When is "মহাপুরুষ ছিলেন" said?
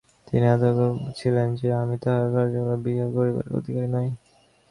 0.89-1.47